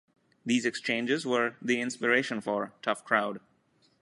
These 0.43 0.65
exchanges 0.65 1.27
were 1.27 1.57
the 1.61 1.79
inspiration 1.79 2.41
for 2.41 2.73
"Tough 2.81 3.05
Crowd". 3.05 3.39